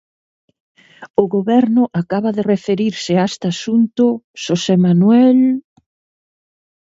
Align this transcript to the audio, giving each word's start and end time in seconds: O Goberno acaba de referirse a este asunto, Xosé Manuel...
O 1.21 1.23
Goberno 1.35 1.83
acaba 2.01 2.29
de 2.37 2.43
referirse 2.53 3.13
a 3.17 3.23
este 3.31 3.45
asunto, 3.53 4.05
Xosé 4.43 4.75
Manuel... 4.85 5.39